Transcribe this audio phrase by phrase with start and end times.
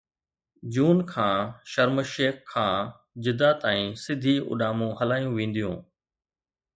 [0.73, 1.35] جون کان
[1.71, 2.81] Sharm El Sheikh کان
[3.23, 5.77] جده تائين سڌي اڏامون هلايون وينديون